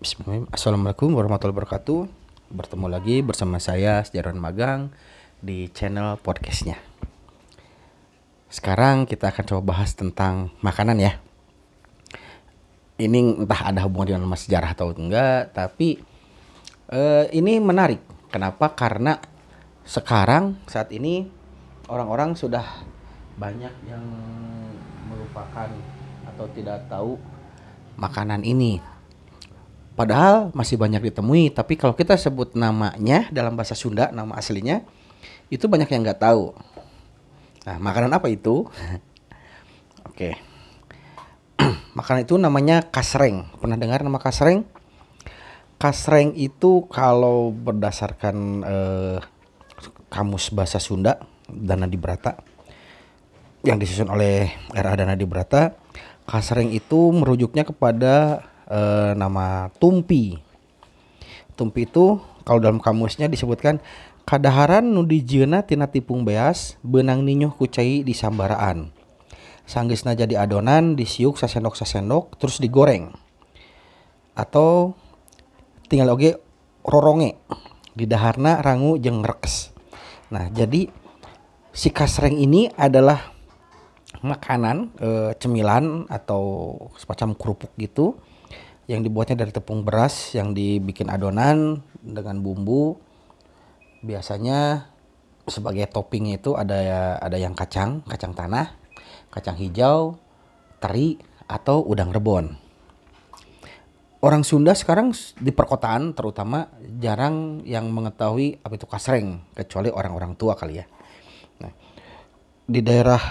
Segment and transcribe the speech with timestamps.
[0.00, 0.56] Bismillahirrahmanirrahim.
[0.56, 2.00] Assalamualaikum warahmatullahi wabarakatuh.
[2.56, 4.88] Bertemu lagi bersama saya Sejarawan Magang
[5.44, 6.80] di channel podcastnya.
[8.48, 11.20] Sekarang kita akan coba bahas tentang makanan ya.
[12.96, 16.00] Ini entah ada hubungan dengan sejarah atau enggak, tapi
[16.88, 18.00] eh, ini menarik.
[18.32, 18.72] Kenapa?
[18.72, 19.20] Karena
[19.84, 21.28] sekarang saat ini
[21.92, 22.64] orang-orang sudah
[23.36, 24.04] banyak yang
[25.12, 25.68] melupakan
[26.24, 27.20] atau tidak tahu
[28.00, 28.80] makanan ini
[29.98, 34.86] Padahal masih banyak ditemui, tapi kalau kita sebut namanya dalam bahasa Sunda, nama aslinya,
[35.52, 36.54] itu banyak yang nggak tahu.
[37.66, 38.64] Nah, makanan apa itu?
[40.10, 40.38] Oke.
[41.98, 43.50] makanan itu namanya kasreng.
[43.60, 44.64] Pernah dengar nama kasreng?
[45.80, 49.18] Kasreng itu kalau berdasarkan eh,
[50.12, 52.36] kamus bahasa Sunda Dana Dibrata
[53.60, 54.96] yang disusun oleh R.A.
[54.96, 55.76] Dana Dibrata,
[56.24, 58.80] kasreng itu merujuknya kepada e,
[59.18, 60.38] nama tumpi.
[61.58, 63.82] Tumpi itu kalau dalam kamusnya disebutkan
[64.24, 68.94] kadaharan nu dijieuna tina tipung beas benang ninyo kucai di sambaraan.
[69.66, 73.10] Sanggeusna jadi adonan disiuk sasendok-sasendok terus digoreng.
[74.38, 74.94] Atau
[75.90, 76.38] tinggal oge
[76.86, 77.36] roronge
[77.94, 79.74] di daharna rangu jeung rekes.
[80.30, 80.86] Nah, jadi
[81.74, 83.34] si kasreng ini adalah
[84.22, 88.18] makanan e, cemilan atau semacam kerupuk gitu
[88.86, 92.96] yang dibuatnya dari tepung beras yang dibikin adonan dengan bumbu.
[94.00, 94.88] Biasanya
[95.50, 98.70] sebagai topping itu ada ada yang kacang kacang tanah
[99.34, 100.16] kacang hijau
[100.78, 101.18] teri
[101.50, 102.54] atau udang rebon.
[104.20, 106.68] Orang Sunda sekarang di perkotaan terutama
[107.00, 110.84] jarang yang mengetahui apa itu kasreng kecuali orang-orang tua kali ya.
[111.64, 111.72] Nah,
[112.68, 113.22] di daerah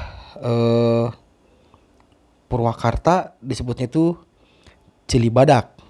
[0.42, 1.08] eh,
[2.50, 4.18] Purwakarta disebutnya itu
[5.10, 5.82] cili badak.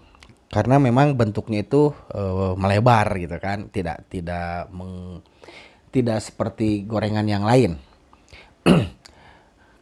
[0.49, 3.67] Karena memang bentuknya itu uh, melebar gitu kan.
[3.69, 5.21] Tidak tidak meng,
[5.91, 7.77] tidak seperti gorengan yang lain.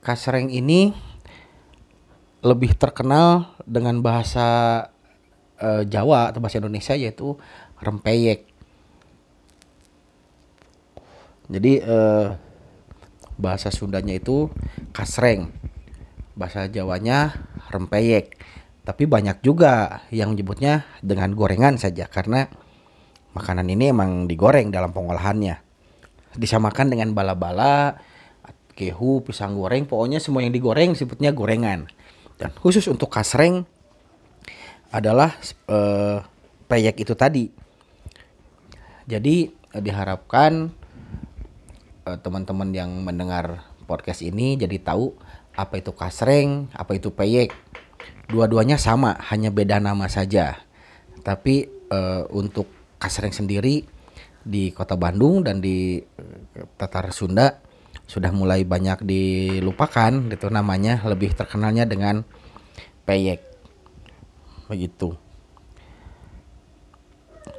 [0.06, 0.92] Kasreng ini
[2.42, 4.48] lebih terkenal dengan bahasa
[5.62, 7.38] uh, Jawa atau bahasa Indonesia yaitu
[7.80, 8.50] rempeyek.
[11.48, 12.36] Jadi uh,
[13.40, 14.52] bahasa Sundanya itu
[14.92, 15.54] kasreng
[16.36, 17.34] bahasa Jawanya
[17.72, 18.36] rempeyek
[18.88, 22.48] tapi banyak juga yang menyebutnya dengan gorengan saja karena
[23.36, 25.60] makanan ini emang digoreng dalam pengolahannya.
[26.40, 28.00] Disamakan dengan bala-bala,
[28.80, 31.92] kehu, pisang goreng, pokoknya semua yang digoreng disebutnya gorengan.
[32.40, 33.68] Dan khusus untuk kasreng
[34.96, 35.36] adalah
[35.68, 36.24] eh,
[36.72, 37.52] peyek itu tadi.
[39.04, 40.72] Jadi eh, diharapkan
[42.08, 45.12] eh, teman-teman yang mendengar podcast ini jadi tahu
[45.60, 47.52] apa itu kasreng, apa itu peyek
[48.28, 50.60] dua-duanya sama, hanya beda nama saja.
[51.24, 52.68] Tapi uh, untuk
[53.00, 53.84] kasreng sendiri
[54.48, 57.60] di Kota Bandung dan di uh, Tatar Sunda
[58.08, 62.24] sudah mulai banyak dilupakan itu namanya lebih terkenalnya dengan
[63.04, 63.44] peyek.
[64.72, 65.16] Begitu.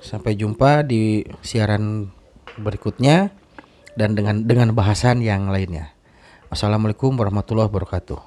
[0.01, 2.09] Sampai jumpa di siaran
[2.57, 3.33] berikutnya
[3.99, 5.93] dan dengan dengan bahasan yang lainnya.
[6.49, 8.21] Assalamualaikum warahmatullahi wabarakatuh